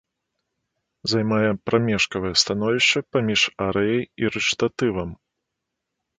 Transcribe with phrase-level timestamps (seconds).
[1.11, 5.09] Займае прамежкавае становішча паміж арыяй і рэчытатывам.